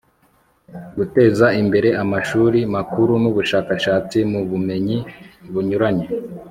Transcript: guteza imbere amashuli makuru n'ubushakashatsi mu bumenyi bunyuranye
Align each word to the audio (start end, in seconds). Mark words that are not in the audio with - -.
guteza 0.97 1.45
imbere 1.61 1.89
amashuli 2.03 2.59
makuru 2.75 3.13
n'ubushakashatsi 3.23 4.17
mu 4.31 4.41
bumenyi 4.49 4.97
bunyuranye 5.53 6.07